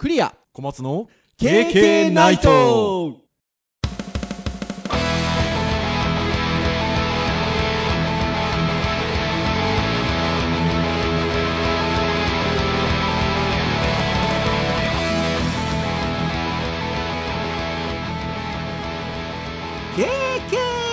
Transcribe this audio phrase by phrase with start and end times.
[0.00, 0.34] クリア。
[0.54, 3.18] 小松の KK ナイト。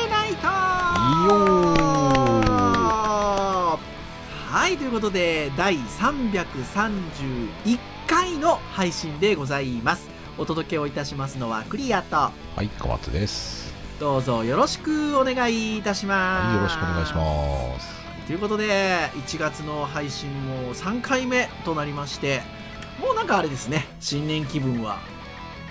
[0.09, 0.47] ナイト。
[4.49, 7.79] はいということで第331
[8.27, 10.09] 回の配信でございます。
[10.37, 12.15] お届けをいたしますのはクリアと。
[12.17, 13.73] はい、小松です。
[14.01, 18.27] どうぞよろしくお願いいたします、はい、よろしくお願いします。
[18.27, 22.41] ということで1月の配信も3回目となりまして
[23.01, 23.85] もうなんかあれですね。
[24.01, 24.99] 新年気分は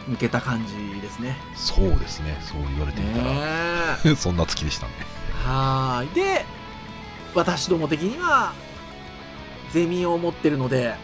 [0.09, 1.37] 抜けた感じですね。
[1.55, 4.93] そうですね、そう言われてみたら、ね そんな月でしたね。
[5.45, 6.15] はーい。
[6.15, 6.47] で
[7.35, 8.55] 私ども的には
[9.73, 10.95] ゼミを持ってるので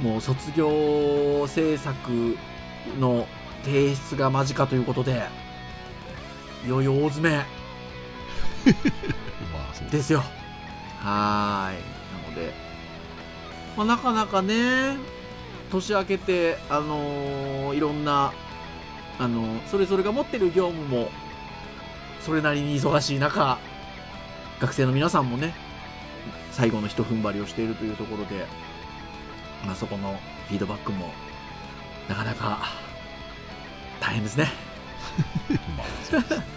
[0.00, 2.36] もう卒業制作
[2.98, 3.26] の
[3.64, 5.22] 提出が間近ということで
[6.66, 7.44] いよいよ大詰め。
[9.90, 10.12] です。
[10.12, 10.22] よ。
[10.98, 11.76] はーい。
[12.24, 12.54] なので、
[13.76, 14.96] まあ、なかなかね
[15.70, 18.32] 年明けてあのーいろんな
[19.18, 21.10] あのそれぞれが持ってる業務も
[22.20, 23.58] それなりに忙しい中
[24.60, 25.54] 学生の皆さんもね
[26.52, 28.46] 最後の一踏ん張りをしているというところで、
[29.64, 31.10] まあ、そこのフィードバックも
[32.08, 32.66] なかなか
[34.00, 34.48] 大変ですね。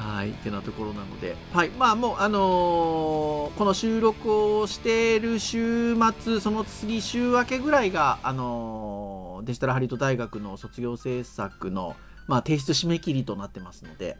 [0.00, 14.16] はい、ってなところなので、はい、まあもう、あのーこの収録をしている週末、その次週明けぐらいが、あのーデジタルハリウッド大学の卒業制作の、まあ、提出締め切りとなってますので、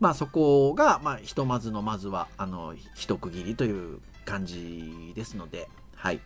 [0.00, 5.68] まあそこが、まあひとまずのまずは、あの、一区切りという感じですので、
[6.04, 6.20] はい、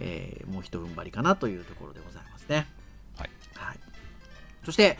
[0.00, 2.66] えーもう一踏ん張りかなというところでございますね。
[3.16, 3.30] はい。
[3.54, 3.78] はい。
[4.64, 4.98] そして、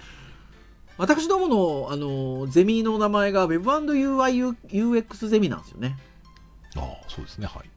[0.97, 5.98] 私どもの、あの、ゼミの名前が Web&UI/UX ゼミなんですよね。
[6.77, 7.70] ああ、そうですね、はい。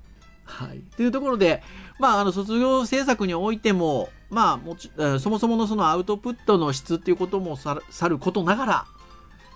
[0.46, 0.80] はい。
[0.96, 1.62] というところで、
[2.00, 8.86] まあ、あの、卒業制作においても、まあ、もち、えーそもそものそのアウトプットの質っていうこともさるさることながら、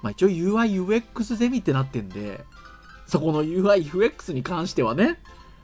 [0.02, 2.44] まあ一応 UI/UX ゼミってなってんで、
[3.08, 5.20] そこの UI/UX に関してはね、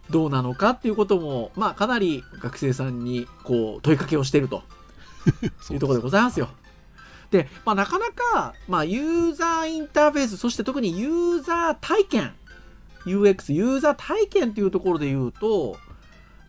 [0.09, 4.63] どうなのかっていうことも、まあかなり学生さんにこう問いかけをしてると
[5.61, 6.49] そいうところでございますよ。
[7.31, 12.33] で、まあ、なかなか、まあ、ユーザーインターフェース、そして特にユーザー体験、
[13.05, 15.77] UX、ユーザー体験っていうところで言うと、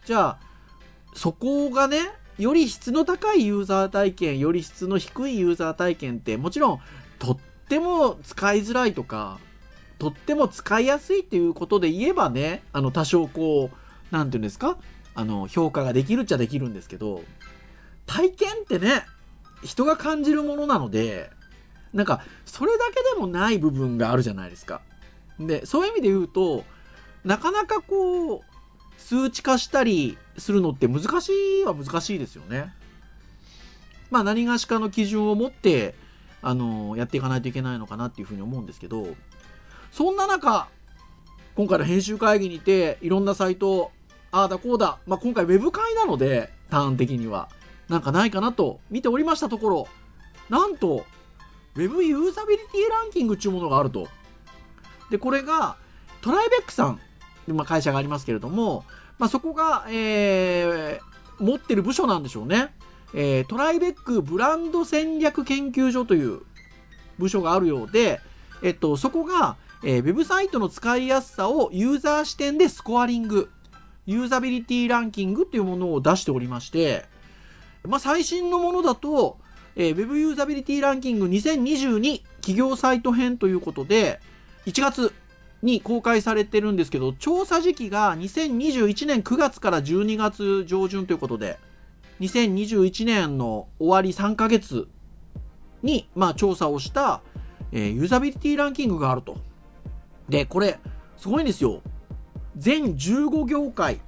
[0.05, 0.39] じゃあ、
[1.15, 2.03] そこがね、
[2.39, 6.81] より質の高いユーザー体験、より質の低いユーザー体験って、もちろん、
[7.19, 7.39] とっ
[7.69, 9.41] ても使いづらいとか、
[9.99, 14.79] とっても使いやすいっていうことで言えばね、あの、多少こう、なんていうんですか、
[15.15, 17.23] あの、評価ができるっちゃできるんですけど、
[18.07, 19.05] 体験ってね、
[19.63, 21.31] 人が感じるものなので、
[21.93, 24.81] なんか、それだけでもない部分があるじゃないですか。
[25.41, 26.65] で、そういう意味で言うと、
[27.25, 28.41] なかなかこう、
[28.99, 31.33] 数値化したりするのって難し
[31.63, 32.73] いは難しいですよね。
[34.11, 35.95] まあ何がしかの基準を持って、
[36.43, 39.09] あの、やっていかないといけないのかなっていうふうに思うんですけど、
[39.93, 40.69] そんな中、
[41.57, 43.91] 今回の編集会議にて、いろんなサイト、
[44.31, 47.49] ああだこうだ、まあ今回ウェブ会なので、ターン的には。
[47.89, 49.89] なんかないかなと見ておりましたところ、
[50.51, 51.05] なんと、
[51.75, 54.09] Web ユーザビリティランキングっていうものがあると。
[55.11, 55.77] で、これが、
[56.21, 57.01] トライベックさん、
[57.47, 58.85] まあ、会社がありますけれども、
[59.19, 62.75] まあ、そこが、えー、持ってる部署なんでしょうね。
[63.15, 66.43] えー、トライベックブランド戦略研究所という
[67.19, 68.21] 部署があるようで、
[68.63, 73.51] えっと、そこが、えー、ウェブサイトの使いやすさをユーザー視点でスコアリング、
[74.07, 77.07] ユーザビリティランキングっていうものを出しておりまして、
[77.85, 79.39] まあ、最新のものだと、
[79.77, 84.21] えー、Web ユーザビリティランキング2022企業サイト編ということで、
[84.67, 85.13] 1月
[85.63, 91.59] に公開されてるんですけど、調査時期が2021年9月から12月上旬ということで、
[92.21, 94.89] 2021年の終わり3ヶ月
[95.83, 97.23] に、まあ、調査をした、
[97.71, 99.37] えーユーザビリティランキングがあると。
[100.29, 100.79] で、これ、
[101.17, 101.83] すごいんですよ。
[102.57, 104.01] 全15業界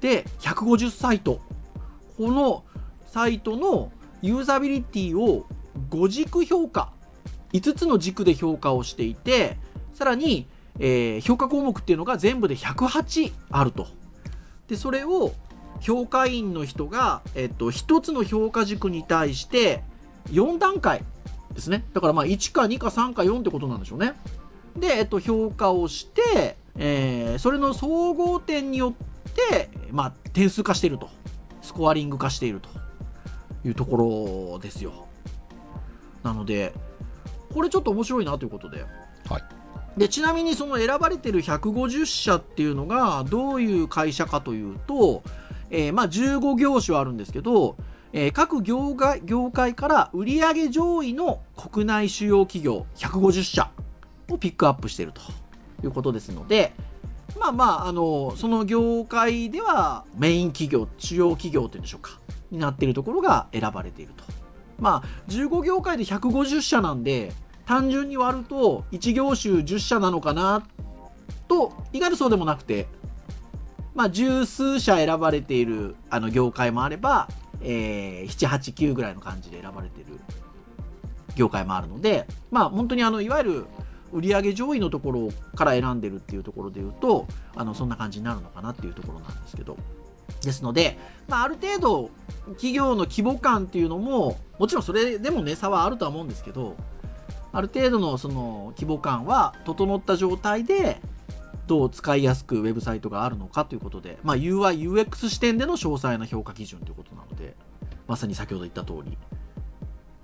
[0.00, 1.40] で150サイト。
[2.16, 2.64] この
[3.06, 3.92] サイトの
[4.22, 5.46] ユーザビリティを
[5.90, 6.92] 5軸評価。
[7.52, 9.56] 5つの軸で評価をしていて、
[9.94, 10.46] さらに、
[10.78, 13.86] えー評価項目っていうのが全部で108あると。
[14.68, 15.32] で、それを
[15.80, 19.82] 評価員の人が、えっと、1つの評価軸に対して
[20.30, 21.02] 4段階
[21.54, 21.84] ですね。
[21.92, 24.14] だからまあ1か2か3か4ってことなんでしょうね。
[24.80, 31.08] で、えっと、評価をして、えーそれの総合点によって、まあ、点数化してると。
[31.62, 32.68] スコアリング化していると
[33.62, 35.06] いうところですよ。
[36.22, 36.72] なので、
[37.52, 38.84] これちょっと面白いなということで。
[39.28, 39.42] はい
[39.98, 45.24] でちなみにその選ばれてる150社っていうのがどういう会社かというと、
[45.70, 47.76] えーまあ15業種あるんですけど、
[48.12, 53.70] えー各業界業界から売上上位の国内主要企業150社
[54.30, 55.20] をピックアップしていると
[55.84, 56.72] いうことですので、
[57.38, 62.18] まあまあ、あの、その業界ではメイン企業、主要企業というんでしょうか、
[62.50, 64.24] になっているところが選ばれていると。
[64.78, 67.32] まあ、15業界で150社なんで、
[67.66, 70.62] 単純に割ると1業種10社なのかな
[71.48, 72.86] と、意外とそうでもなくて、
[73.94, 77.28] まあ、十数社選ばれているあの業界もあれば、
[77.60, 80.20] えー、7、8、9ぐらいの感じで選ばれている
[81.34, 83.66] 業界もあるので、まあ、本当にあの、いわゆる
[84.12, 89.76] 売上上位のところから選んでるっていうところで言うと、あの、そんな感じになるのかなっていうところなんですけど。
[90.42, 92.10] ですので、まあ、ある程度、
[92.52, 96.76] 企業の規模感っていうのも、もちろんそれでもね、差はあるとは思うんですけど、
[97.52, 101.00] ある程度のその規模感は整った状態で、
[101.66, 107.54] どう使いやすくウェブサイトがあるのかということで、まあ、UI、UX 視点での詳細な評価基準ということなので、
[108.06, 109.18] まさに先ほど言った通り、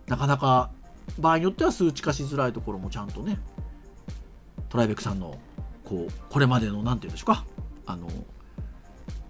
[0.06, 0.70] なかなか
[1.18, 3.38] 場合によっては数値化しづらいところもちゃんとね、
[4.74, 5.38] トライベックさんの、
[5.84, 7.44] こう、これまでの、なんていうんですか、
[7.86, 8.08] あの、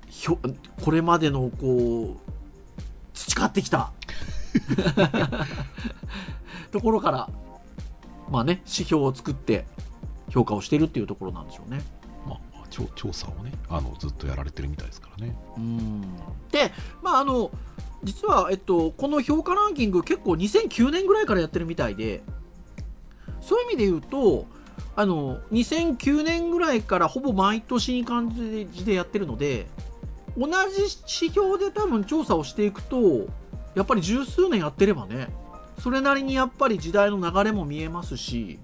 [0.09, 0.39] ひょ
[0.83, 2.33] これまでの、こう、
[3.13, 3.93] 培ってきた
[6.73, 7.29] ところから、
[8.31, 9.67] まあね、指標を作って
[10.31, 11.83] 評価をしているっていうところなんでしょうね。
[12.27, 15.37] まあ、まあ調調査をねあのずっとやられてるみたいですからね。
[15.59, 16.01] うん。
[16.53, 17.51] で、まあ、あの、
[18.03, 22.23] 実は、えっと、この評価ランキング結構2009年ぐらいからやってるみたいで、
[23.43, 24.47] そういう意味で言うと、
[24.97, 29.67] あの、2009年ぐらいからほぼ毎年に感じでやってるので、
[30.37, 33.27] 同じ指標で多分調査をしていくと、
[33.75, 35.29] やっぱり十数年やってればね、
[35.81, 38.59] それなりにやっぱり時代の流れも見えますし、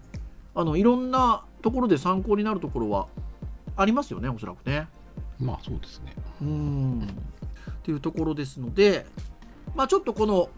[0.55, 3.09] あの、いろんなところで参考になるところは
[3.77, 4.89] ありますよね、おそらくね。
[5.41, 6.13] まあそうですね
[6.43, 9.07] うーんっていうところですので、
[9.75, 10.51] まあ、ちょっとこの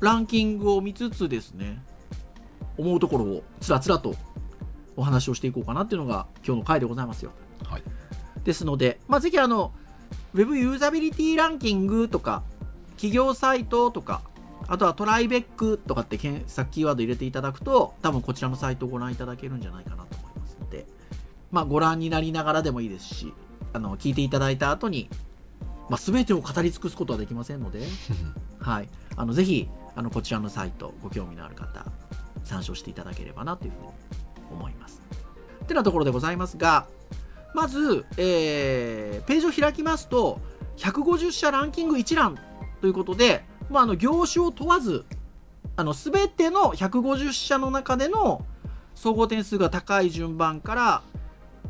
[0.00, 1.80] ランキングを見つつですね、
[2.76, 4.16] 思うところをつらつらと
[4.96, 7.32] お話をしていこうかなっていうのが今日の回でございますよ。
[7.64, 7.82] はい
[8.44, 9.72] ですので、まあ、ぜひあの、
[10.34, 12.42] Web ユーザビリティランキングとか、
[12.92, 14.22] 企業サイトとか、
[14.68, 20.86] あとはトライベックとかって検索キーワード入れていただくと、多分こちらのサイトをご覧いただけるんじゃないかなと思いますので、
[21.50, 23.32] まあ、ご覧になりながらでもいいですし、
[23.72, 25.08] あの、聞いていただいた後に、
[25.88, 27.82] まあ、全てを語り尽くすことはできませんので、
[28.60, 28.88] はい。
[29.16, 31.86] あの、ぜひ、あの、こちらのサイト、ご興味のある方、
[32.44, 35.00] 参照していただければなというふうに思います。
[35.62, 36.86] ってなところでございますが、
[37.54, 40.40] まず、えー、ページを開きますと、
[40.76, 42.38] 150社ランキング一覧
[42.80, 45.04] ということで、まあ、あの、業種を問わず、
[45.76, 48.44] あの、すべての150社の中での
[48.94, 51.02] 総合点数が高い順番から、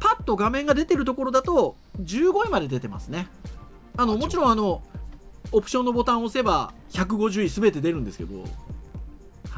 [0.00, 3.28] パッと画面が出てるところだと、15位まで出てますね。
[3.96, 4.82] あの、もちろんあの、
[5.52, 8.44] オプションのボタンを押せば150位すべて出るんですけど、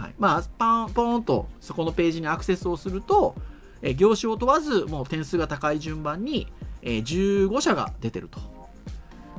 [0.08, 0.14] い。
[0.18, 3.34] まあ、パン、ポーンとそこのページにアクセスをすると、
[3.82, 6.46] え業種を問わず、もう点数が高い順番に、
[6.82, 7.02] えー
[7.48, 8.40] 15社が出てると。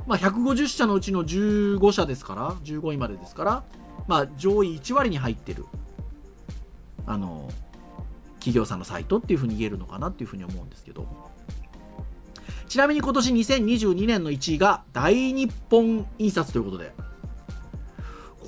[0.06, 3.64] まあ、150社のうちの15社ですから、15位までですから、
[4.06, 5.66] まあ、上位1割に入ってる、
[7.06, 7.48] あの、
[8.38, 11.06] 企業さんのサイトっていうふうに言えるのかなっていうふうに思うんですけど。
[12.68, 16.92] ちなみに今年2022年の1位が大日本印刷ということで。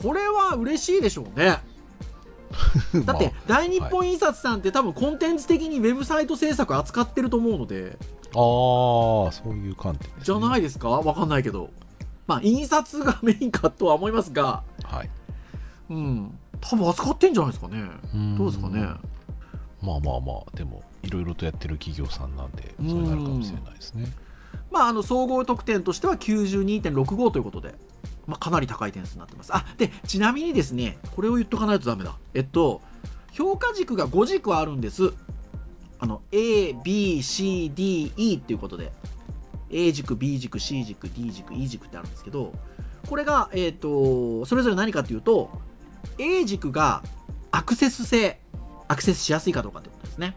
[0.02, 1.58] これは嬉しいでしょうね。
[3.06, 7.96] だって、大日本印刷さんって多分コンテンツ的にウェブサイト制作扱ってると思うので、
[8.32, 10.88] ああそういう観点ね、じゃないですか？
[10.88, 11.70] わかんないけど。
[12.26, 15.10] まあ、印刷がメインかとは思いますが、はい
[15.88, 16.38] うん。
[16.60, 17.82] 多分扱ってんじゃないですかね。
[18.38, 18.82] どうですかね？
[19.82, 24.12] まあまあまあでもいろいろとやってる企業さんなんでそうなるかもしれないですね
[24.70, 27.74] まあ、あの、総合得点としては92.65ということで、
[28.26, 29.54] まあ、かなり高い点数になってます。
[29.54, 32.16] あ、で、ちなみにですね、これを言っとかないとダメだ。
[32.34, 32.80] えっと、
[33.32, 35.12] 評価軸が5軸あるんです。
[35.98, 38.92] あの、A、B、C、D、E っていうことで、
[39.70, 42.52] A 軸、B 軸、C 軸、D 軸、E 軸ってあるんですけど、
[43.08, 45.50] これが、えっ、と、それぞれ何かっていうと、
[46.18, 47.02] A 軸が
[47.50, 48.40] アクセス性、
[48.88, 50.36] アクセスしやすいかどうかってことですね。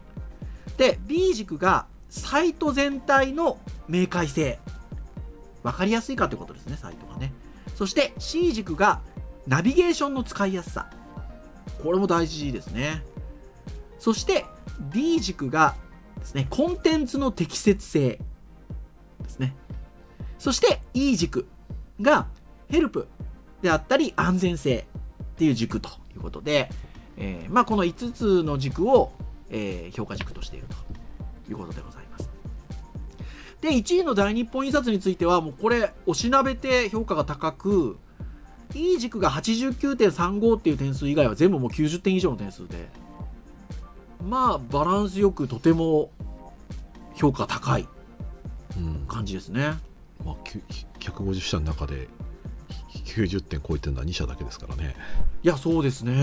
[0.77, 4.59] で、B 軸がサイト全体の明快性。
[5.63, 7.33] わかりやすいかということですね、サイトがね。
[7.75, 9.01] そして C 軸が
[9.47, 10.91] ナビゲーションの使いやすさ。
[11.81, 13.03] これも大事ですね。
[13.97, 14.45] そして
[14.91, 15.73] D 軸が
[16.19, 18.19] ですね、コンテンツの適切性
[19.21, 19.55] ですね。
[20.37, 21.47] そして E 軸
[21.99, 22.27] が
[22.69, 23.07] ヘルプ
[23.63, 24.85] であったり安全性
[25.23, 26.69] っていう軸ということで、
[27.17, 29.13] えーまあ、この5つの軸を、
[29.49, 30.75] えー評価軸としていると
[31.51, 32.02] いうことでございます。
[33.63, 37.97] で、1位の大日本印刷については、もうこれ、おしなべて評価が高く、
[38.75, 42.89] いい軸が89.35っていう点数以外は全部もう90点以上の点数で、
[44.21, 46.11] まあ、バランスよくとても
[47.15, 47.87] 評価高い
[49.07, 49.75] 感じですね。
[50.25, 50.35] まあ、
[50.99, 52.09] 150社の中で
[52.99, 54.95] 90点超えてるのは2社だけですからね
[55.43, 56.13] いや、そうですね。
[56.13, 56.15] う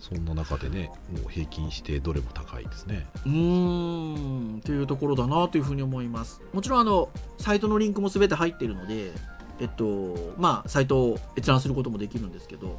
[0.00, 6.40] そんな中でねもう平均してどれも高いですねーん、というところだなというふうに思います。
[6.52, 9.12] もちろん、あの、サイトのリンクも全て入っているので、
[9.60, 12.78] えっと、まあ、サイトを閲覧することもできるんですけど、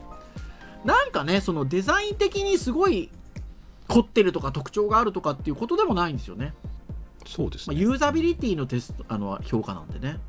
[0.85, 3.09] なんかね、そのデザイン的にすごい
[3.87, 6.53] 凝ってるとか特徴があるとかっていうことでもないんですよね。
[7.19, 10.19] まあ、そうですね、ユーザビリティのテスト、あの、評価なんでね。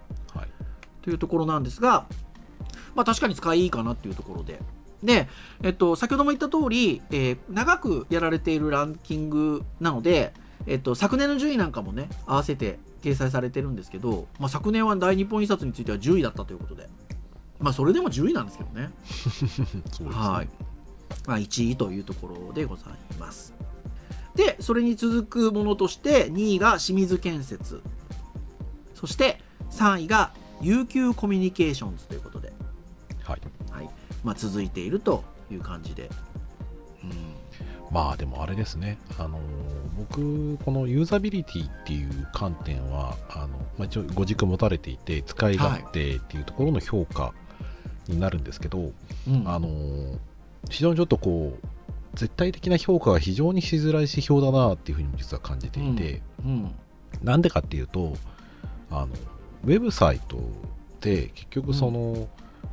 [1.00, 2.06] はい、というところなんですが、
[2.94, 4.60] まあ確かに使いいいかなっていうところで。
[5.02, 5.28] で、
[5.62, 10.34] えっと、先ほども言った通り、えー長くやられているランキングなので、
[10.66, 16.88] えっと、昨年の順位なんかもね、合わせて掲載されてるんですけど、まあ、昨年は大日本印刷については10位だったということで、
[17.58, 18.90] まあ、それでも10位なんですけどね。
[20.00, 20.48] ね、はい。
[21.26, 23.54] まあ、1位というところでございます。
[24.34, 27.82] で、それに続くものとして、2位が清水建設。
[28.94, 29.40] そして、
[29.70, 32.52] 3位が悠久コミュニケーションズということで、
[33.22, 33.40] はい、
[33.70, 33.90] はい。
[34.24, 36.10] まあ、続いているという感じで。
[37.02, 37.10] うん。
[37.90, 39.40] まあでもあれですね、あの
[39.96, 43.48] 僕、このユーザビリティっていう観点は、あの
[43.78, 47.32] まあ、一応、ご軸持たれていて、使い勝手っていうところの評価
[48.06, 48.92] になるんですけど、
[49.28, 49.68] うんあの
[50.68, 51.66] 非常にちょっとこう、
[52.14, 56.74] 絶対的な評価が非常にしづらい指標だなっていうふうにも実は感じていて、うん。
[57.22, 58.14] なんでかっていうと、
[58.90, 59.08] あの
[59.64, 60.38] ウェブサイト
[61.00, 62.28] で結局その、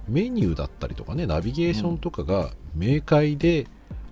[0.08, 3.68] メニューだったりとかね、ナビゲーションとかが明快で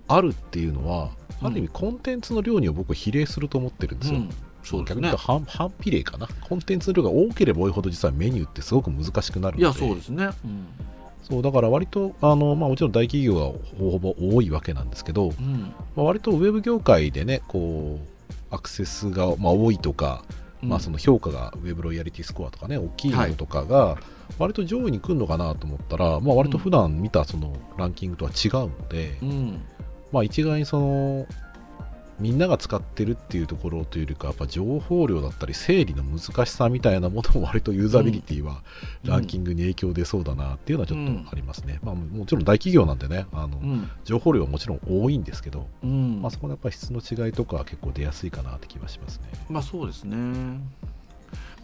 [0.08, 4.20] あるっていうのは、うんある意味コンテンツの量には僕比例すると思ってるんですよ。
[4.20, 4.30] うん
[4.62, 5.16] そうですね逆に言うと。
[5.18, 6.26] 反反比例かな。
[6.40, 9.62] コンテンツの量が多ければ多いほど実はメニューってすごく難しくなるので。
[9.62, 10.30] いや、そうですね。
[10.44, 10.66] うん。
[11.22, 15.72] そうだから割とあの、まあ、もちろん大企業がほぼほぼ多いわけなんですけど、うん。
[15.94, 20.24] まあ、割とウェブ業界でねこうアクセスが、まあ、多いとか、
[20.66, 23.98] まあ、その評価がウェブロイヤリティスコアとかね大きいものとかが
[24.38, 29.62] 割と上位に来るのかなと思ったら、まあ、割と普段見たそのランキングとは違うので、うん。
[30.12, 31.26] まあ、一概にその
[32.18, 38.62] みんなが使ってるっていうところというよりかやっぱ情報量だったり整理の難しさみたいなものも割とユーザビリティは
[39.04, 43.90] うんランキングに影響出そうだなっていうのはちょっとありますね、まあ、もちろん大企業なんでねあの、うん。
[44.04, 46.22] 情報量はもちろん多いんですけど、うん。
[46.22, 49.26] まあ、そこのやっぱり質の違いとかは結構出やすいかなって気はしますね。
[49.48, 50.16] まあそうですね。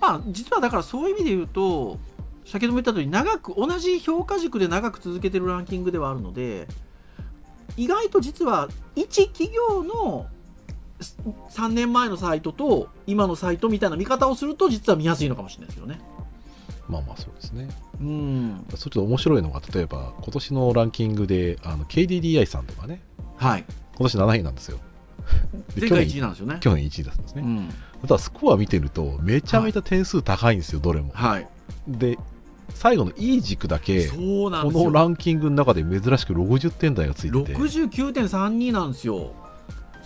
[0.00, 1.98] まあ実はだからそういう意味で言うと、
[2.44, 6.66] 先ほども言った通り長く、同じ評価軸で長く続けてるランキングではあるので、
[7.76, 10.26] 意外と実は一企業の
[11.02, 16.00] 3年前のサイトと今のサイトみたいな見方をすると実は見やすいのかもしれないですよね。
[16.88, 17.68] まあまあそうですね。
[18.00, 18.66] うん。
[18.74, 23.02] それと面白いのが、例えば今年のランキングであの KDDI さんとかね、
[23.36, 23.64] はい。
[23.96, 24.78] 今年7位なんですよ。
[25.74, 26.58] で前回去1位なんですよね。
[26.60, 27.42] 去年1位だったんですね。
[27.42, 27.68] うん。
[28.02, 31.12] ただスコア見てると、めちゃめちゃ点数高いんですよ、どれも。
[31.14, 31.48] はい。
[31.86, 32.18] で、
[32.70, 34.84] 最後のいい軸だけ、そうなんですよ。
[34.84, 39.32] このランキングの中で珍しく60点台がついてて、69.32なんですよ。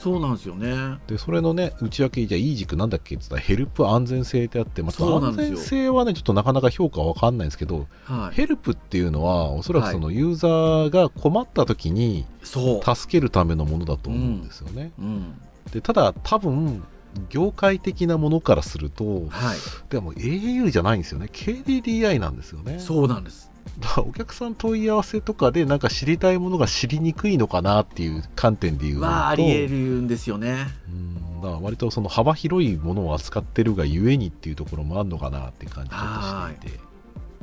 [0.06, 0.98] そうなんですよね。
[1.08, 3.16] でそれのね、内訳、じゃあいい軸なんだっけ？
[3.16, 8.36] って言ったら、ヘルプ安全性ってあって、まあ、安全性はね、ちょっとなかなか評価わかんないんですけど、はい。
[8.36, 12.24] ヘルプっていうのは、おそらくそのユーザーが困った時に。
[12.44, 14.92] 助けるためのものだと思うんですよね。
[15.00, 15.34] うん。
[15.72, 16.84] でただ、多分
[17.28, 19.56] 業界的なものからすると、はい。
[19.90, 22.78] でも au じゃないんですよね、KDDI なんですよね。
[22.78, 23.50] そうなんです。
[23.80, 30.68] だからお客さん問い合わせとかで、なんか知りたいものが知りにくいのかなっていう観点で言うと、まあ、あり得るんですよね。
[30.88, 36.80] うんだから割とその幅広いものを扱ってるがゆえにっていうところもあるのかなって感じちょっとしていて。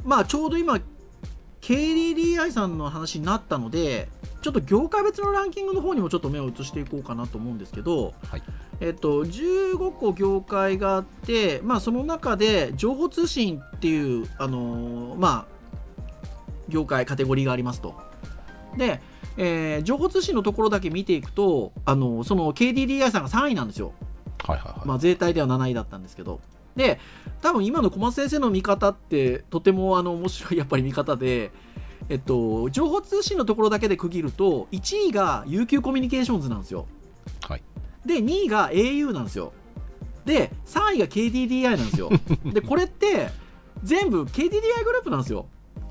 [0.03, 0.79] まあ、ちょうど今、
[1.61, 4.09] KDDI さんの話になったので、
[4.41, 8.43] ちょっと業界別のランキングの方にもちょっと目を移していこうかなと思うんですけど、はい
[8.81, 15.52] えっと、15個業界があって、まあ、その中で情報通信っていう、あのーまあ、
[16.70, 17.96] 業界、カテゴリーがありますと。
[18.77, 19.01] で、
[19.38, 23.93] えー情報通信のところだけ見ていくと、あのその KDDI さんが3位なんですよ。
[24.43, 24.88] はいはいはい。
[24.88, 26.39] まあ、全体では7位だったんですけど。
[26.75, 27.00] で、
[27.41, 31.51] 多分今の小松先生の見方って、とてもあの面白いやっぱり見方で、
[32.10, 36.88] えっと、情報通信のところだけで区切ると、1位が UQ コミュニケーションズなんですよ。
[37.48, 37.63] はい
[38.05, 39.53] で、2位が au なんですよ。
[40.25, 42.10] で、3位が KDDI なんですよ。
[42.46, 43.29] で、これって、
[43.84, 44.50] 全部 KDDI
[44.84, 45.46] グループなんですよ。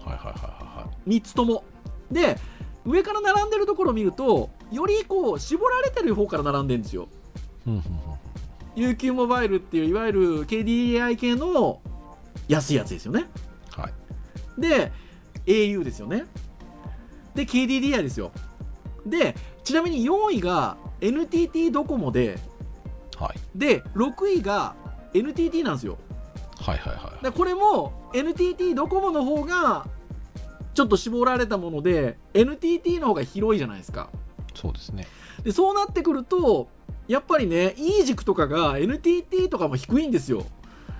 [0.05, 0.62] はいはいはいは
[1.07, 1.65] 3つとも。
[2.11, 2.39] で
[2.85, 7.09] 上から並んでるところを見るとよりこう絞られてる方から並んでるんですよ。
[8.75, 11.81] UQ モバイルっていういわゆる KDDI 系の
[12.49, 13.27] 安いやつですよね。
[13.77, 14.61] うんはい。
[14.61, 14.93] で
[15.47, 16.25] au ですよね。
[17.35, 18.33] で KDDI ですよ。
[19.07, 22.39] でちなみに4位が NTT ドコモで
[23.19, 23.41] はい。
[23.55, 24.75] で6位が
[25.15, 25.99] NTT なんですよ。
[26.57, 29.87] はいはいはいでこれも NTT ドコモの方が
[30.75, 34.11] ちょっと絞られたもので NTT の方が広いじゃないですか。
[34.55, 35.07] そうですね。
[35.43, 36.69] でそうなってくると
[37.09, 40.47] やっぱりね E 軸とかが NTT とかも低いんですよ。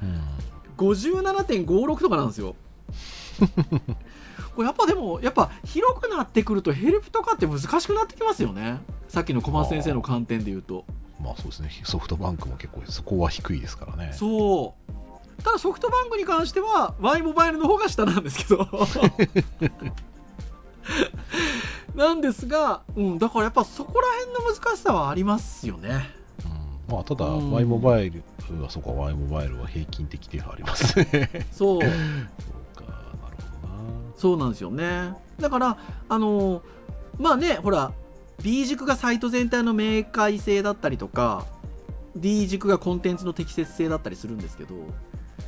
[0.03, 0.33] うん。
[0.77, 2.57] 57.56とかなんですよ。
[4.55, 8.81] これやっぱでもやっぱ広くなってくるとヘルプとかって難しくなってきますよね。
[9.09, 10.85] さっきの小松先生の観点で言うと。
[11.21, 11.71] まあそうですね。
[11.85, 14.13] ソフトバンクも結構そこは低いですからね。
[14.13, 14.93] そう
[15.45, 18.69] ただソフトバンクに関しては Y モバイルの方が下なんですけど。
[21.95, 26.11] なんですが、うん、だからやっぱそこら辺の難しさはありますよね。
[26.89, 26.95] うん。
[26.95, 27.53] まあただうん。
[27.53, 28.23] Y モバイル
[28.63, 31.47] はそこは Y モバイルは平均的ではありますね。
[31.53, 31.83] そう。
[31.83, 31.91] そう
[32.75, 32.97] かな
[33.31, 33.81] るほどな。
[34.17, 35.15] そうなんですよね。
[35.39, 35.77] だから
[36.09, 36.63] あの
[37.19, 37.93] まあねほら
[38.43, 41.47] B 軸がサイト全体の明快性だったりとか
[42.17, 44.75] D 軸がコンテンツの適切性だったりするんですけど、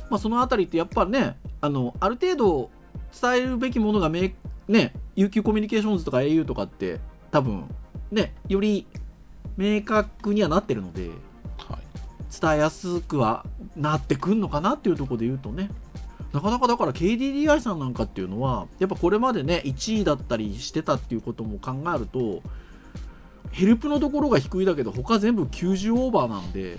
[0.09, 2.69] まあ、そのあたりってやっぱねあのある程度
[3.19, 4.29] 伝えるべきものが明
[4.67, 6.99] ね UQ コミュニケーションズとか au とかって
[7.31, 7.65] 多分
[8.11, 8.87] ねより
[9.57, 11.09] 明確にはなってるので
[11.57, 11.95] はい。
[12.41, 13.45] 伝えやすくは
[13.75, 15.69] なってくんのかなっていうところで言うとね
[16.33, 22.41] なかなかだから KDDI さんなんかっていうのはやっぱこれまでね1位だったりしてたっていうことも考えると
[23.51, 26.77] ヘルプのところが低いだけど他全部90オーバーなんで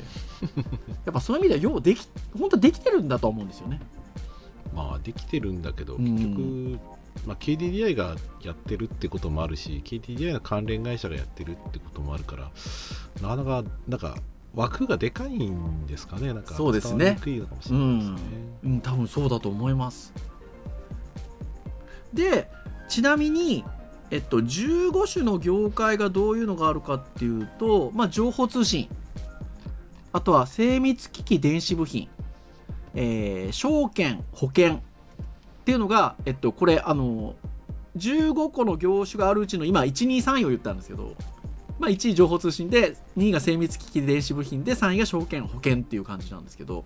[1.04, 2.08] やっぱそういう意味ではようでき
[2.38, 3.80] 本当できてるんだと思うんですよね。
[4.74, 6.16] まあできてるんだけどうん。
[6.16, 6.96] 結局、
[7.26, 12.50] まあ、KDDI がやってるってこともあるし KDDI の関連会社がやってるってこともあるから
[13.22, 14.16] なかなかなんか
[14.54, 16.32] 枠がでかいんですかね。
[16.32, 17.10] なんかそうですね。
[17.12, 18.16] にくいのかもしれないですね、
[18.64, 20.12] うん多分そうだと思います。
[22.12, 22.50] で
[22.88, 23.64] ちなみに
[24.10, 28.88] えっと15種の業界がどういうのがあるかっていうとまあ情報通信。
[30.12, 32.08] あとは精密機器電子部品。
[32.94, 34.76] えー証券保険。
[34.76, 34.78] っ
[35.66, 37.34] ていうのがえっとこれあの
[37.96, 41.14] 15個の業種があるうちの今123位を言ったんですけど
[41.78, 46.84] まあ、1位情報通信で2位が精密機器電子部品で3位が証券保険っていう感じなんですけど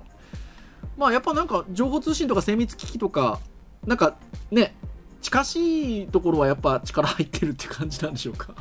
[0.97, 3.39] まあやっぱなんか情報通信とか精密機器とか
[3.87, 4.17] なんか
[4.51, 4.75] ね
[5.21, 8.55] 近しいところはやっぱ力入ってるって感じなんでしょうか？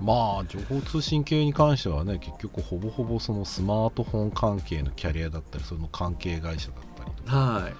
[0.00, 7.36] まあ情報通信系に関してはね結局ほぼほぼそのスマートフォン関係のキャリアだったりその関係会社だったりとか。
[7.36, 7.74] はい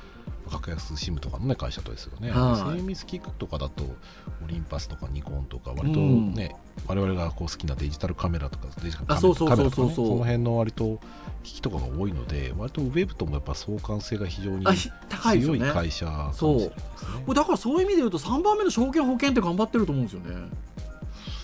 [0.51, 2.79] 格安 SIM とかの、ね、会社とですよね、はい。
[2.79, 6.35] 精密機器とかだとオリンパスとかニコンとか割とうん。
[6.35, 6.55] ね、
[6.87, 11.01] 我々がこう好きなデジタルカメラとかデジタルカメラとかねそうその辺の割と
[11.43, 16.85] 機器とかが多いので割とウェブともやっぱ相関性が非常に強い会社かもしれないです
[17.17, 17.23] ね。
[17.27, 20.49] これだからそういう意味で言うと3番目の証券保険って頑張ってると思うんですよね。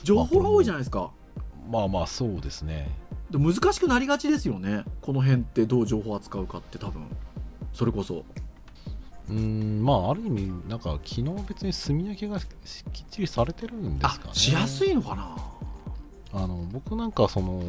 [0.02, 1.10] 情報が多いじゃないですか。
[1.70, 2.90] まあまあそうですね。
[3.30, 4.84] で難しくなりがちですよね。
[5.00, 7.04] この辺ってどう情報扱うかって多分。
[7.72, 8.24] それこそ
[9.30, 12.46] うーんまあある意味なんか機能別に積み上げがきっ
[13.10, 14.30] ちりされてるんですかね。
[14.32, 15.36] あしやすいのかな？
[16.32, 17.62] あの僕なんかその、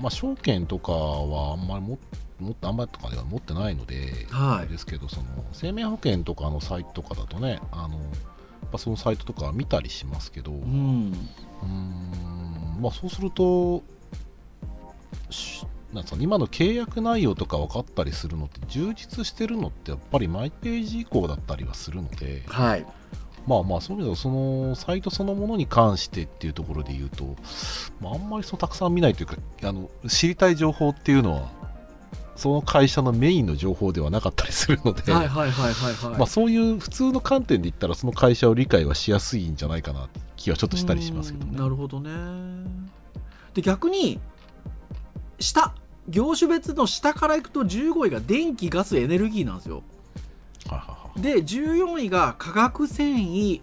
[0.00, 1.98] まあ、証券とかはあんまりも
[2.38, 4.68] 持ってあんまりとかでは持ってないので、はい。
[4.68, 8.00] ですけどその生命保険とかのサイトとかだとねあのや
[8.66, 13.82] っぱそのサイトとか見たりしますけどううーんんまあそうすると
[15.30, 22.42] しなんですか今の契約内容とか分かったりするのって充実してるのってやっぱりマイページ以降だったりはするので。
[22.46, 22.86] はい。
[23.46, 27.36] まあまあそういう意味ではそのサイトそのものに関してっていうところで言うと、
[28.00, 31.48] まあ、あんまりそうたくさん見ないというかあの知りたい情報っていうのは
[32.36, 41.52] その会社のメインの情報ではなかったりするので、はいはいはいはいはい、まあ、そういう普通の観点で言ったらその会社を理解はしやすいんじゃないかなって気はちょっとしたりしますけどね。
[41.52, 42.10] うんなるほどね。
[43.54, 44.20] で逆に
[45.38, 45.74] 下
[46.08, 49.82] 業種別の下からいくと15位が電気ガスエネルギーなんですよ。
[51.16, 53.60] で14位が化学繊維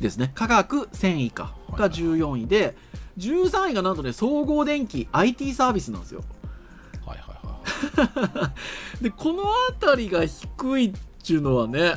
[0.00, 0.32] ですね。
[0.34, 1.44] 化学繊維か。
[1.44, 2.76] はいが14位で
[3.18, 6.22] 13位がなんとね総合電機 IT サービスなんですよ。
[7.04, 8.52] はいはいは
[9.00, 10.92] い でこの辺りが低いっ
[11.24, 11.94] ていうのはね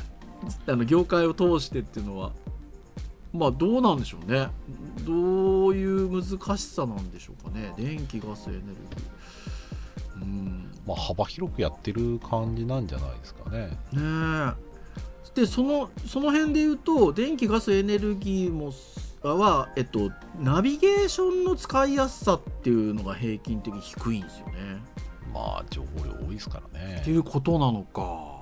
[0.67, 2.31] あの業界を通してっていうのは
[3.37, 4.47] まあどうなんでしょうね
[5.05, 9.17] どういう難しさなんでしょうかね電気ガスエネルギー
[10.21, 13.67] うんまあ、幅広くやってる感じなんじゃないですかね。
[13.91, 14.67] ねえ
[15.35, 18.73] でそのその辺で言うと電気ガスエネルギーも
[19.21, 24.53] は、えっと、ナビゲーションの使いやすさっていうのが平均的に低いんですよね。
[25.31, 28.36] まあ情報量多いですからねっていうことなのか。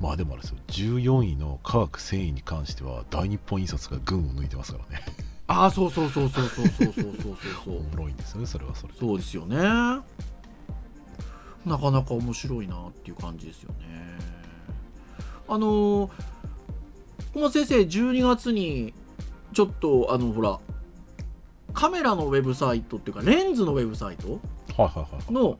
[0.00, 0.58] うんまあでもあれですよ。
[0.68, 5.04] 14位の化学繊維に関しては大日本印刷が群を抜いてますからね。
[5.48, 7.36] ああそうそうそうそうそうそうそうそうそう。
[7.64, 8.98] そおうもろいんですよねそれはそれで。
[8.98, 9.56] そうですよね。
[9.56, 10.02] な
[11.78, 14.18] かなか面白いなっていう感じですよね。
[15.48, 16.10] あのー
[17.34, 18.94] 小松先生12月に
[19.52, 20.58] ちょっとあのほら
[21.74, 24.40] カメラのウェブサイトっていうかレンズのウェブサイト
[24.82, 25.58] はいはいはいの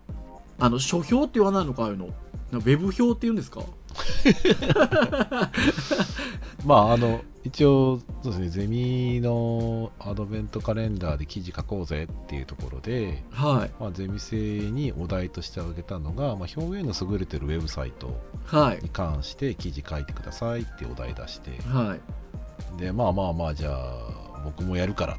[0.58, 2.06] あの書評って言わないのかああいうの。
[2.06, 3.60] ウェブ表っていうんですか？
[6.64, 13.70] まああの一応そうですねゼミのアドベントカレンダーで記事書こうぜっていうところで、はい。
[13.80, 14.36] まあ、ゼミ生
[14.72, 18.82] にお題として挙げたのが、まあ、表現の優れてるウェブサイトはい。
[18.82, 22.80] に関して記事書いてくださいってお題出してはい。
[22.80, 25.18] でまあまあまあじゃあ僕もやるから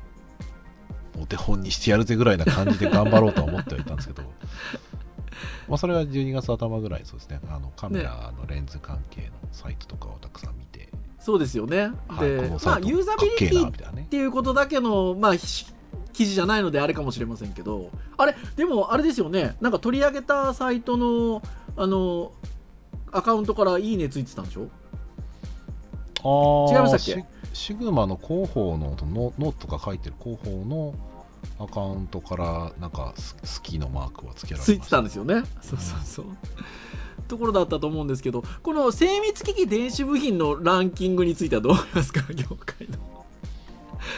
[1.20, 4.24] お手本にしてやるぜぐらいな感じで頑張ろうとは思ってはいたんですけど
[5.68, 7.40] まあそれは12月頭ぐらいそうですね。
[7.50, 15.66] あのカメラのレンズ関係のサイトとかをたくさん見て、そうですよね、はい、でまあユーザビリティっていうことだけの、まあ、ひ
[16.14, 17.92] 記事じゃないのであれかもしれませんけど。
[18.18, 19.56] あれでもあれですよね。
[19.62, 21.42] なんか取り上げたサイトの
[21.76, 22.32] あの
[23.12, 24.68] アカウントから「いいね」ついてたんでしょ？
[26.20, 27.26] あー違いましたっけ？
[27.54, 30.94] シシグマの広報のノノートとか書いてる広報の
[31.60, 35.44] アカウントからなんかススキーのマークはつけられまついてたんでですよね。
[35.62, 36.26] そうそうそう。
[37.28, 42.22] ところだったと思うんですけどこの精密機器電子部品のランキングについてはどう思いますか？
[42.34, 43.26] 業界の。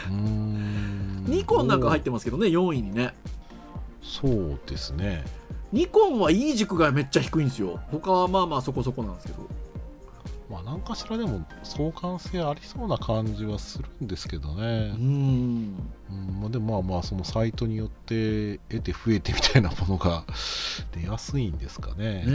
[0.09, 1.25] うーん。
[1.25, 3.13] ニコンなんか入ってますけどね4位にね。
[4.03, 5.23] そうですね。
[5.71, 7.79] ニコンはいい軸がめっちゃ低いんですよ。
[7.91, 9.47] 他はまあまあそこそこなんですけど
[10.49, 14.95] まあ何かしらでも相関性ありそうな感じはするんですけどうね、ん。
[14.95, 15.75] うん
[16.41, 20.23] まあ、でもまあまあそのサイトによって得て増えてみたいなものが
[20.93, 22.23] 出やすいんですかね。
[22.27, 22.31] う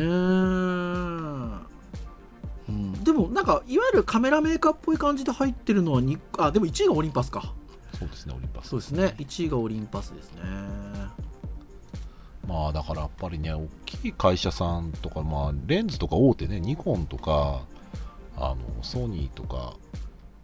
[2.72, 7.52] ん、でもなんかいわゆるカメラメーカーっぽい感じで入ってるのはにあでも1位がオリンパスか。
[7.98, 8.68] そうですねオリンパス。
[8.68, 9.14] そうですね。
[9.18, 10.40] 1位がオリンパスですね。
[12.46, 17.62] まあだからやっぱりね大きい会社さんとかまあレンズとか大手ねニコンとか
[18.36, 19.74] あのソニーとか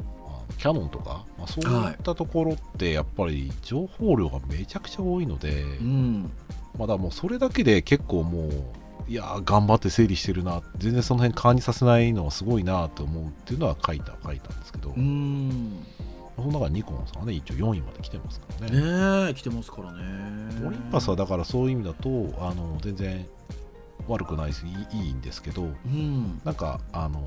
[0.00, 6.30] あのキャノンとか、まあ、そういったところってやっぱり情報量がめちゃくちゃ多いので、うん。
[6.78, 8.50] まあだもうそれだけで結構もう
[9.10, 15.84] いやー頑張って整理してるな全然その辺感じさせないのはすごいなと思うっていうのは書いた書いたんですけど、うん。
[16.36, 18.80] その中でニコンさんはね一応4位まで来てますからね。
[18.80, 20.00] ねえ来てますからね。
[20.64, 22.08] オリンパスはだからそういう意味だと
[22.40, 23.26] あの全然
[24.06, 26.40] 悪くないですいいいいんですけどうん。
[26.44, 27.22] なんかあの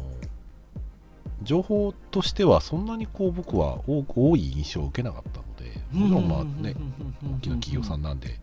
[1.44, 6.76] 情報としてはそんなにこう僕は多多い印象を受けなかったのでもちろんまあね
[7.24, 8.40] 大きな企業さんなんで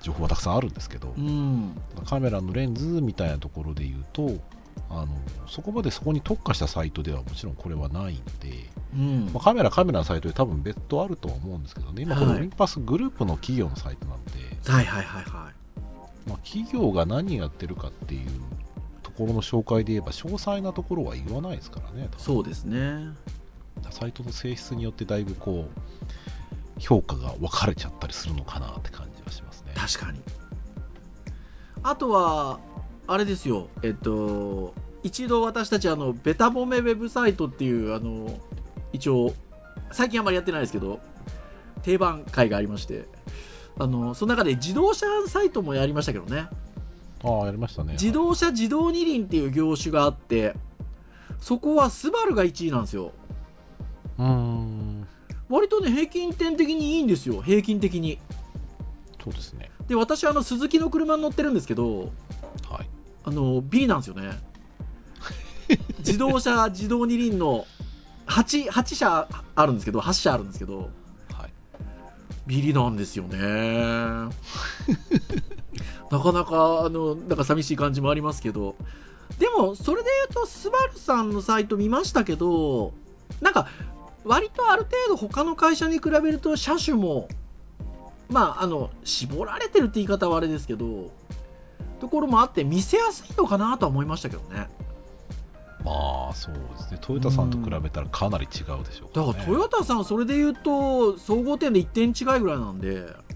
[0.00, 1.76] 情報はたくさんあるんですけどうん。
[2.04, 4.32] カメラのレンズみたいなところで言うと
[4.90, 5.08] あの
[5.48, 9.30] そこまでそこに特化したサイトではもちろんこれはないので、うん。
[9.32, 12.02] まあ、カメラカメラのサイトで多分別途あるとは思うんですけどね。
[12.02, 15.52] 今このはいオリンパスグループの企業のサイトなので、はいはいはいは
[16.26, 18.73] まあ、企業が何やってるかっていうと
[19.16, 22.04] ころの紹介で言えば詳細なところは言わないですからね。
[22.04, 23.08] いそうですね。
[23.90, 29.72] サイトの性質によってだいぶこう評価が分かれちゃったりするのかなって感じはしますね。
[29.74, 30.20] 確かに。
[31.82, 32.60] あとは
[33.06, 33.68] あれですよ。
[33.82, 38.38] えっと一度私たちあのベタ褒めウェブサイトっていうあの
[38.92, 39.34] 一応
[39.92, 40.98] 最近あんまりやってないですけど
[41.82, 43.04] 定番会がありまして
[43.78, 46.46] あのその中で自動車サイトもやりましたけどね
[47.24, 47.94] ああやりましたね。
[47.94, 50.54] 自動車自動二輪っていう業種があって
[51.40, 53.12] そこはスバルが1位なんですよ。
[54.18, 55.06] うーん。
[55.48, 57.40] 割とね平均点的にいいんですよ。
[57.42, 58.18] 平均的に。
[59.22, 59.70] そうですね。
[59.88, 62.12] で私あの鈴木の車に乗ってるんですけど
[62.68, 62.88] はい。
[63.24, 64.38] あのビリなんですよね。
[65.98, 67.66] 自動車自動二輪の
[68.26, 70.90] 8, 8社あるんですけど8社あるんですけど
[71.32, 71.52] はい。
[72.46, 73.38] ビリなんですよね
[76.14, 78.76] なかなかあのなんか寂しい感じもありますけど。
[79.38, 82.92] でもそれで言うとスバルさんのサイト見ましたけど
[83.40, 83.68] なんか
[84.22, 87.26] 割とある程度他の会社に比べると車種も
[88.28, 91.10] まああの絞られてるって言い方はあれですけど
[92.00, 94.68] ところもあって見せやすいのかなとは思いましたけどね。
[95.82, 96.98] まあそうですね。
[97.00, 103.00] トヨタさんと比べたらかなり違うでしょうだからトヨタさんそれで言うと総合点で1点違いぐらいなんで。
[103.00, 103.33] はい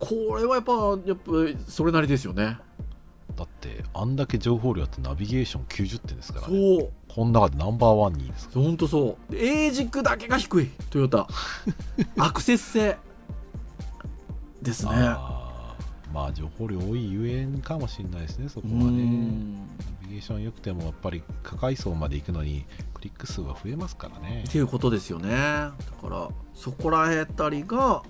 [0.00, 0.72] これはやっぱ
[1.06, 1.32] やっぱ
[1.68, 2.58] それなりですよね。
[3.36, 6.78] だってあんだけ情報量あってナビゲーション90点ですからね。
[6.78, 6.90] そう。
[7.08, 9.32] この中でナンバーワンにいいですほんとそう。
[9.32, 10.70] で A 軸だけが低い。
[10.90, 11.28] トヨタ
[12.18, 12.98] アクセス性
[14.62, 14.92] ですね。
[16.12, 18.90] まあ情報量多いゆえんかもしれないですねそこうはね。
[18.90, 19.54] ナん。
[20.02, 24.44] ビゲーション良くてもやっぱり下階層まで行くのにクリック数が増えますからね。
[24.46, 25.30] っていうことですよね。
[25.30, 28.02] だからそこらへたりが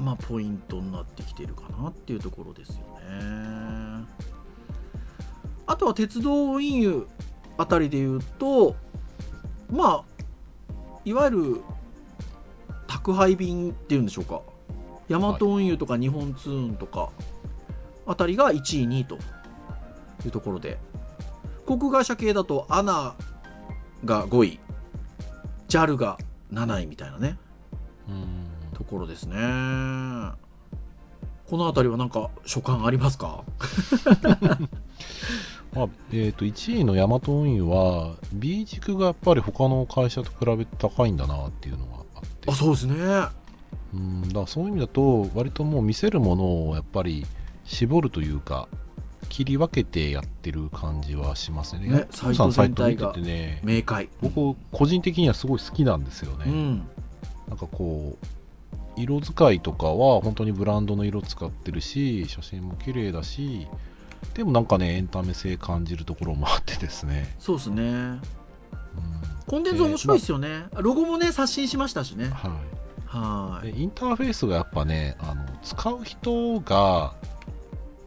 [0.00, 4.06] まあポイントになってきてるかなっていうところですよね。
[5.66, 7.06] あとは鉄道運輸
[7.58, 8.74] あたりで言うと
[9.70, 10.04] まあ
[11.04, 11.60] いわゆる
[12.86, 14.40] 宅配便っていうんでしょうか。
[15.08, 17.10] ヤマト運輸とか日本通運とか
[18.06, 19.16] あたりが1位2位と
[20.24, 20.78] いうところで
[21.66, 23.16] 航空会社系だとアナ
[24.04, 24.60] が5位
[25.68, 26.16] JAL が
[26.52, 27.38] 7位みたいなね。
[28.90, 29.36] ころですね。
[31.46, 33.44] この辺りは何か所感ありますか？
[35.72, 42.50] ま あえー、と1位のヤマト運輸は B 軸がやっぱり他の会社と比べて高いんだなっていうのがあって。
[42.50, 42.94] あそうですね。
[43.94, 47.26] うんだそういう意味だと割ともう見せるものをやっぱり
[47.64, 48.68] 絞るというか
[49.28, 51.88] 切り分けてやってる感じはしますね。
[51.88, 52.34] ねサイ
[52.72, 53.60] ト見てね。
[53.64, 54.08] 明快。
[54.20, 56.88] 僕個人的にはすごい好きなんですよね、うん。
[57.48, 58.26] なんかこう
[59.02, 63.66] 色使いとかは本当にブランドの色使ってるし写真も綺麗だし
[64.34, 67.82] でもなんかねエンタメ性感じるところもあってですね、そうですね。
[67.82, 68.20] うん。
[69.46, 72.28] コンテンツ面白いですよね、ロゴもね刷新しましたしね。
[72.28, 72.50] はい。
[73.06, 73.72] はい。
[73.72, 77.14] でインターフェースがやっぱねあの使う人が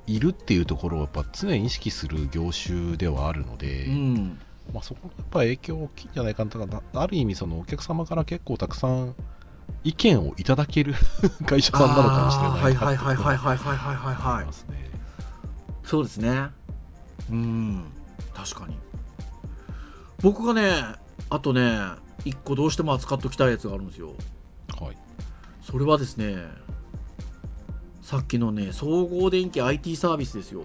[0.08, 4.40] いるっていうところをやっぱ常に意識する業種ではあるので、うん。
[4.74, 6.82] まあ、そこがやっぱ影響大きいんじゃないかな。
[6.94, 9.16] ある意味そのお客様から結構たくさん
[9.84, 10.96] 意見をいただける
[11.46, 14.16] 会社さんなのかもしれないなはいはいはいはいいはいはいはいはい。
[14.16, 14.92] 思はいいますね。
[15.84, 16.50] そうですね。
[17.30, 17.84] うん。
[18.34, 18.78] 確かに。
[20.22, 20.96] 僕がね
[21.30, 21.80] あとね
[22.24, 24.14] 一個どうしても扱っときたいやつがあるんですよ。
[24.80, 24.98] はい。
[25.62, 26.38] それはですね
[28.02, 30.64] さっきのね総合電気 IT サービスですよ。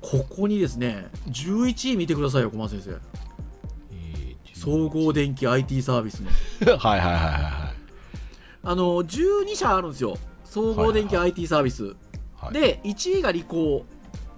[0.00, 2.98] ここにですね11位見てくださいよ小松先生。
[3.92, 6.30] えー総合電気 IT サービスの。
[6.78, 7.67] はいはいはいはいはい
[8.62, 10.16] あの12社あるんですよ。
[10.44, 11.94] 総合電気はい IT サービス、
[12.36, 12.52] はい。
[12.52, 13.84] で1位がリコー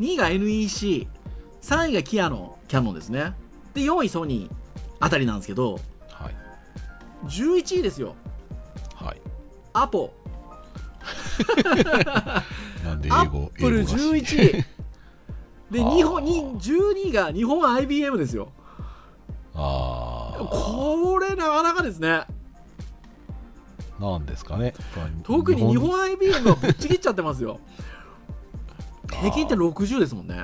[0.01, 3.35] 2位が NEC3 位がキアノンキャノンですね。
[3.75, 4.55] で4位ソニー
[4.99, 5.79] あたりなんですけど
[6.09, 6.35] はい。
[7.27, 8.15] 11位ですよ。
[8.95, 9.21] はい。
[9.73, 10.13] アポ。
[12.85, 14.65] なんでア英語ップル英語が11位
[15.71, 18.51] で日本に12位が日本 IBM ですよ。
[19.55, 22.23] ああこれなかなかですね
[24.01, 24.75] なんですかね。
[25.23, 26.01] 特に日本。
[26.01, 27.61] IBM はぶっちぎっちゃってますよ。
[29.21, 30.37] 平均って60ですもんね。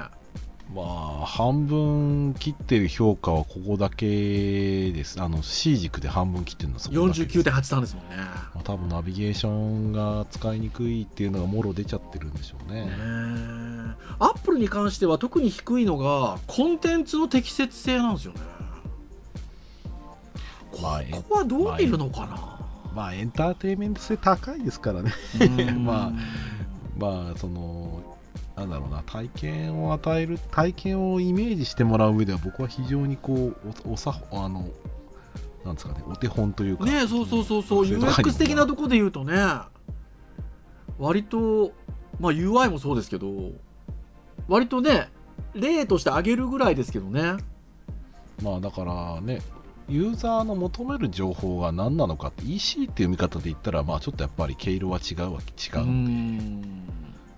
[0.74, 5.22] まあ半分切ってる評価はここだけです。
[5.22, 7.38] あの C 軸で半分切ってるのはそこだけです。
[7.38, 8.16] 49.83ですもんね。
[8.16, 12.84] まあ、多分ナビゲーションが使いにくいっていうのがもろ出ちゃってるんでしょうね。
[12.84, 12.90] ね
[14.18, 18.40] アップルに関しては特に低いのがコンテンツの適切性なんですよね。
[20.82, 22.55] まあここはどう見るのかな、まあ
[23.14, 25.12] エンターテインメント性高いですからね。
[25.40, 25.84] うん。
[25.84, 26.12] まあ
[26.96, 28.02] まあその
[28.56, 33.56] なんだろうな体験を与える体験をイメージしてもらう上では僕は非常にこう
[33.86, 34.68] おおさあの
[35.64, 36.84] なんですかねお手本というか。
[36.84, 37.84] ねそうそうそうそう。
[37.84, 39.34] UX 的なとこで言うとね
[40.98, 41.72] 割と
[42.18, 43.52] まあ UI もそうですけど
[44.48, 45.10] 割とね
[45.54, 47.36] 例として挙げるぐらいですけどね。
[48.42, 49.40] まあだからね
[49.88, 56.60] ユーザーの求める情報が何なのかって EC っていう見方で言ったらまあちょっとやっぱり毛色は違うわけ違うの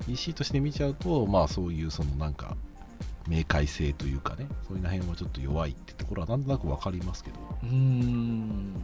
[0.07, 0.13] で。
[0.13, 2.57] EC として見ちゃうとまあそういうそのなんか
[3.29, 8.75] 明快性というかねそういう辺はちょっと弱いってところはなんとなく分かりますけど、うーん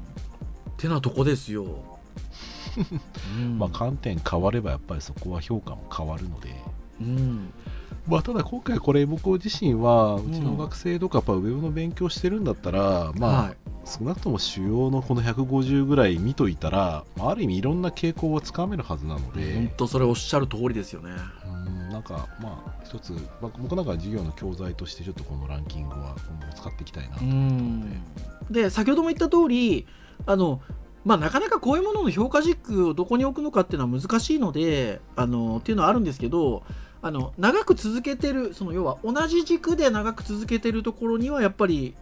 [0.77, 1.65] てなとこですよ、
[3.39, 3.59] うん。
[3.59, 6.55] まあ観点変わればやっぱりそこは評価も変わるので。
[7.01, 7.53] うん
[8.07, 13.57] まあただ今回これ僕自身はうちうんの学生とかやっぱウェブの勉強してるんだったら、まあ、はい。
[13.87, 21.11] 少なくとも主要のこの150ぐらい見といたら、まあある意味いろんな傾向はつかめるはずなので、本当それおっしゃる通りですよね。
[21.47, 27.91] うんなんかまあ一つ、まあ僕なんかは授業の教材としてちょっとこのランキングは今後使っていきたいなとう思ったのん。
[28.51, 29.87] で、で先ほども言った通り
[30.27, 30.61] あの
[31.05, 36.63] まあ、なかなかこういうものの評価軸をどこに置くのかっていうのは難しいのであのっていうのはあるんですけど
[37.05, 41.95] あの長く続けてるその要は同じ軸で長く続けてるところにはやっぱり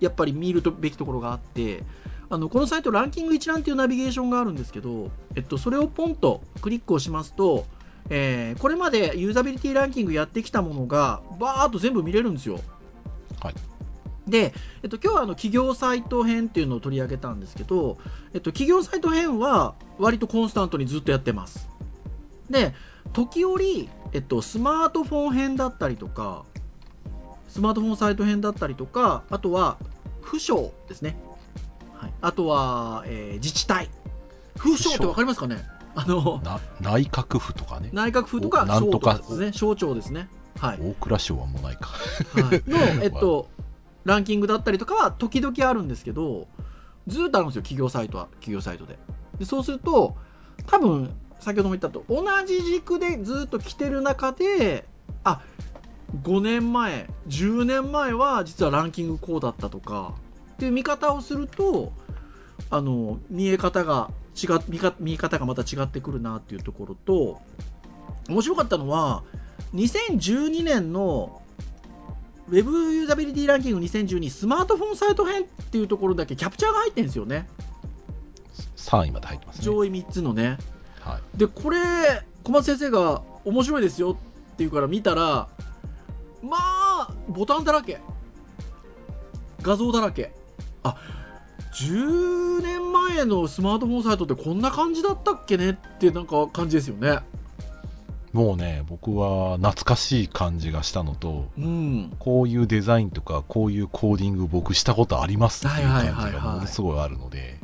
[0.00, 1.84] やっぱり見るべきところがあって
[2.30, 7.66] あのこのサイトランキング一覧っていうナビゲーションがあるんですけど、えっと、それをポンとクリックをしますと
[8.08, 12.60] えーこれまでユーザビリティランキングやってきたものがバーっと全部見れるんですよ。
[13.42, 13.54] はい
[14.26, 17.98] で、えっと、今日はあの企業サイト編っていうのを取り上げたんですけど、
[18.32, 21.68] えっと、企業サイト編は割とコンスタントにずっとやってます。
[22.48, 22.74] で、
[23.12, 26.44] 時折、えっと、スマートフォン編だったりとか、
[27.48, 29.78] スマートフォンサイト編だったりとか、あとは、
[30.20, 31.16] 府省ですね。
[31.94, 33.88] はい、あとは、えー自治体。
[34.56, 35.64] 府省ってわかりますかね？
[35.94, 39.52] あの、な内閣府とかね内閣府とかおなんとかですね。
[39.52, 40.28] 省庁ですね。
[40.58, 40.78] はい。
[40.80, 43.48] 大蔵省はもうないかはいの、 えっと、
[44.04, 46.48] ランキングだったりとかは時々あるんですけど、
[47.06, 48.98] ずーっとあるんですよ、企業サイトは、企業サイトで。
[49.38, 50.16] でそうすると、
[50.66, 54.84] 多分、先ほども言ったと、同じ軸でずーっと来てる中で、
[55.24, 55.42] あ、
[56.22, 60.14] 5年前、10年前は実はランキングこうだったとか、
[60.52, 61.92] っていう見方をすると、
[62.70, 67.40] あの、見え方が違っ見か見え方がまた違ってくるなっていうところと、
[68.28, 69.22] 面白かったのは、
[69.74, 71.40] 2012年の
[72.48, 77.48] Web ユーザビリティランキング2012スマートフォンサイト編っていうところだけキャプチャーが入ってるんですよね。
[78.76, 80.58] 3位まで入ってますね上位3つのね。
[81.10, 81.78] はいで、これ、
[82.44, 84.16] 小松先生が面白いですよ
[84.52, 85.48] っていうから見たら、
[86.42, 88.00] まあ、ボタンだらけ。
[89.62, 90.32] 画像だらけ。
[90.82, 90.96] あ、
[91.74, 97.20] 10年前のスマートフォンサイトってこんな感じだったっけねってなんか感じですよね。
[98.32, 102.16] もうね僕は懐かしい感じがしたのとうん。
[102.20, 107.58] こういうデザインとかこういうコーディング僕したことありますっていう感じがものすごいあるので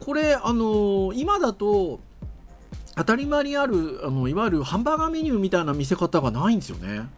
[0.00, 2.00] これ、あのー今だと、
[2.96, 7.08] 当たり前にある、あの、いわゆるハンバーガーメニューみたいな見せ方がないんですよね。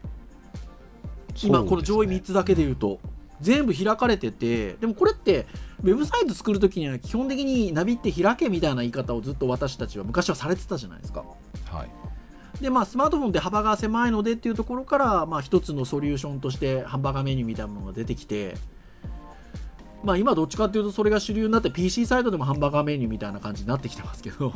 [1.42, 3.00] 今、この上位3つだけで言うと。
[3.40, 5.46] 全部開かれてて、でもこれって、
[5.82, 11.24] ウェブサイト作るときには基本的にナビって開けみたいな言い方をずっと私たちは昔はされてたじゃないですか。
[11.70, 11.90] はい
[12.60, 18.54] で、まあ、スマートフォンで幅が狭いのでっていうところから、まあ、一つのソリューションとしてハンバーガーメニューみたいなものが出てきて、
[20.04, 24.52] まあ、今どっちかっていうとそれが主流になって PC サイトでもハンバーガーメニューみたいな感じになってきてますけど、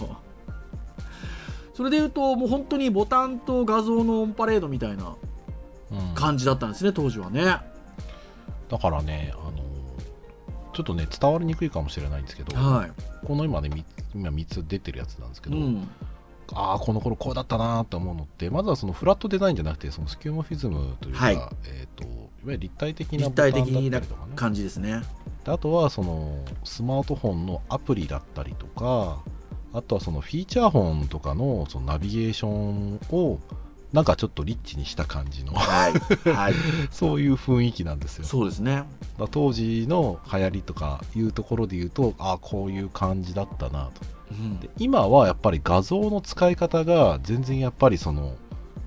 [1.77, 5.15] それで言うと、もう本当にボタンと画像のオンパレードみたいな
[5.91, 7.59] うん感じだったんですね、当時はね。
[8.69, 9.53] だからねあの
[10.73, 13.27] ちょっとね伝わりにくいかもしれないんですけど、はい。
[13.27, 13.85] この今ねみ
[14.15, 15.89] 今3つ出てるやつなんですけど、うん。
[16.55, 21.35] ああこの頃こうだったなーって思うのってまずはそのフラットデザインじゃなくてそのスキューモフィズムというか、はい
[21.67, 25.03] えー、といわゆる立体的な立ボタンだ体的なったりとかね感じですね。
[25.45, 29.23] であとはそのスマートフォンのアプリだったりとか
[29.77, 33.39] あとはそのフィーチャーフォンとかのそのナビゲーションを
[33.93, 35.93] なんかちょっとリッチにした感じのはい。
[36.31, 36.55] はい。
[36.91, 38.85] そういう雰囲気なんですよそうですね。
[39.31, 48.35] 当時の流行りとかいうところで言うとああこういう感じだったなとうんで今はやっぱり画像の使い方が全然やっぱりその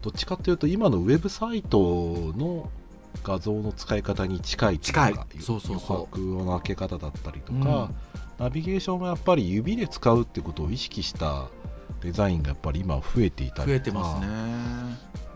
[0.02, 2.70] どっちかというと今のウェブサイトの
[3.24, 5.74] 画像の使い方に近いというか近いそうそ
[6.14, 7.90] うの開け方だったりとか、
[8.40, 11.50] ナビゲーションもやっぱり指で使うってことを意識した
[12.02, 14.28] デザインがやっぱり今は増えていたりとか増えてますね。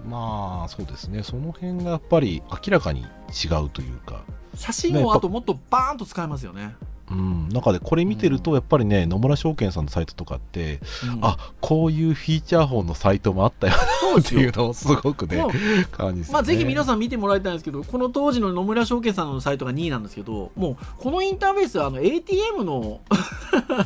[0.08, 4.22] まあそうですねその辺がやっぱり明らかに違うというか
[4.56, 6.76] 写真をあともっとバーンと使えますよね。
[7.13, 10.80] うん、中でこれ見てるとやっぱりね野村証券さんのサイトとかって、
[11.13, 11.19] うん。
[11.21, 13.73] あこういうフィーチャーフォンのサイトもあったよ
[14.19, 14.54] っていう。
[14.56, 15.43] のをすごくね
[15.91, 23.02] 感じまあ、ぜひ皆さん見てもらいたいんですけど、この当時の野村証券さんのサイトが2位なんですけど、もうこのインターフェースはあの ATM の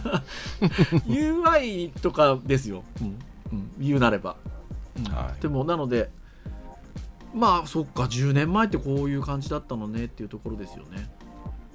[1.07, 3.19] UI とかですよ、うん。
[3.51, 4.35] うん、言うなれば。
[4.97, 5.13] うん。
[5.13, 5.41] はい。
[5.41, 6.09] でも、なので、
[7.33, 11.09] まあ、そっか、10年前ってこういう感じだったのねっていうところですよね。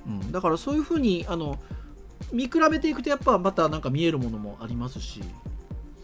[0.07, 1.59] うん、だからそういうふうにあの
[2.33, 5.21] 見比べていくと、やっぱまたなんか見えるものもありますし、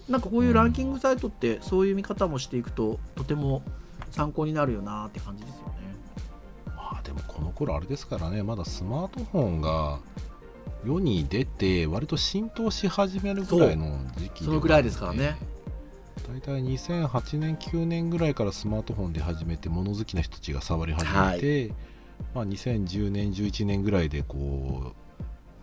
[0.09, 3.63] なんかこういうランキングサイトってそういう見方もしていくととても
[4.11, 5.75] 参考になるよなって感じですよね。
[6.67, 9.99] まあでもこの頃あれですからねまだスマートフォンが
[10.85, 15.37] 世に出て割と浸透し始めるぐらいの時期そのぐらいですからね。
[16.29, 21.73] 大体2008年9年ぐらいからスマートフォンで始めて物好きな人たちが触り始めて、
[22.35, 24.95] まあ、2010年11年ぐらいでこ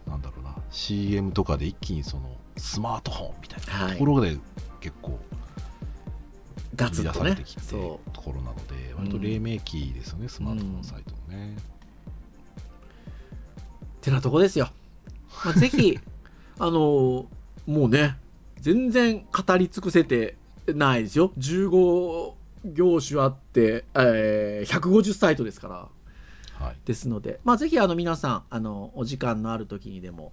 [0.08, 4.38] うなんだろうな CM とかで一気にそのスマートフォンみたいなところで
[4.80, 5.20] 結構
[6.76, 11.56] ガツッとてきてそところなので割と黎明期ですよね、スマートフォンサイトのね、
[14.01, 14.70] うてなとこですよ。
[15.43, 15.97] まあ、ぜひ
[16.60, 17.28] あの
[17.66, 18.18] もうね
[18.60, 20.38] 全然語り尽くせて
[20.68, 21.32] ないですよ。
[21.38, 22.34] 15
[22.74, 25.88] 業種あって、えー150サイトですから。
[26.60, 26.78] はい。
[26.86, 30.32] ですので、まあ、ぜひあの皆さんあのお時間のある時にでも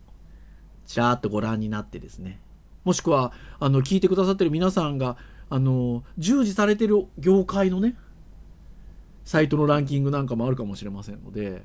[0.87, 2.41] ちらーっとご覧になってですね。
[2.85, 5.17] もしくはあの聞いてくださってる皆さんが
[5.51, 7.97] あの従事されてる業界のね
[9.25, 11.63] サイトのランキングなんかもあるかもしれませんので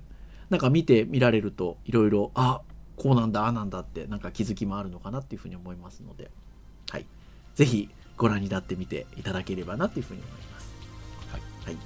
[0.50, 2.62] なんか見てみられるといろいろあ
[2.98, 6.30] こうなんだああなんだってなんか気づきもあるのかなっていうふうに思いますので。
[6.90, 7.06] はい。
[7.56, 10.74] ぜひご覧になってみていただければなっていうふうに思います。
[11.32, 11.78] はい、はい、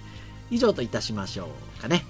[0.49, 2.03] 以上といたしましょうかね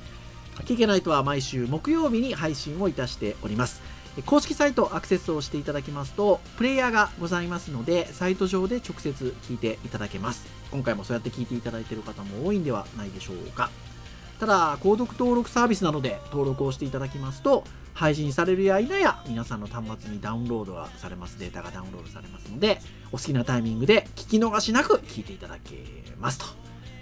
[0.59, 3.81] 聞けないとは毎週木曜日に配信をいたしております。
[4.25, 10.45] 公式サイトアクセスをしていただきますとプレイヤーがございますのでサイト上で直接聞いていただけます。
[10.71, 13.69] 今回もそうやって聞いていただいている方も多いんではないでしょうか。
[14.39, 21.39] ただ購読登録サービスなので登録をしていただきますと配信されるや否や皆さんの端末にダウンロードがされます。
[21.39, 22.79] データがダウンロードされますので
[23.11, 25.85] お好きなタイミングで聞き逃しなく聞いていただけ
[26.19, 26.45] ますと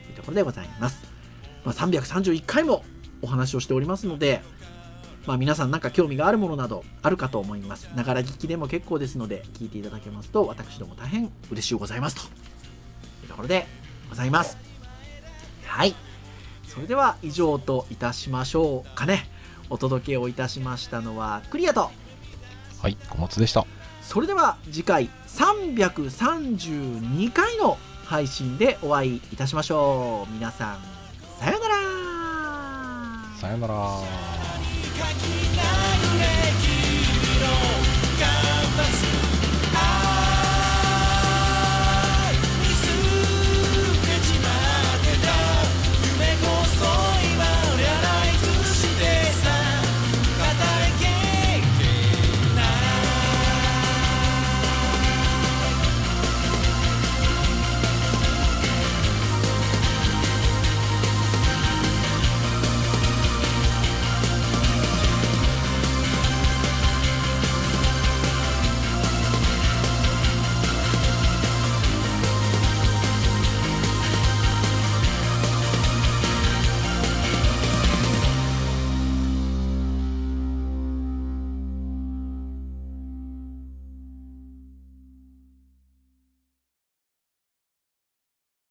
[0.10, 1.04] いうところでございます、
[1.64, 2.84] まあ、331回も
[3.22, 4.42] お話をしておりますので
[5.30, 7.88] まあ、皆さんなんか興味があるものなどあるかと思います。
[7.96, 12.26] ながら聞きでも結構ですので、聞いていただけますと、私ども大変嬉しゅうございますとい
[13.26, 13.68] うところで
[14.10, 14.58] ございます。
[15.66, 15.94] はい。
[16.68, 19.30] それでは以上といたしましょうかね。
[19.70, 21.92] お届けをいたしましたのはクリアと、
[22.82, 23.68] はい、小松でした。
[24.02, 30.34] それでは次回332回の配信でお会いいたしましょう。
[30.34, 30.99] 皆さん、
[33.40, 33.74] さよなら。「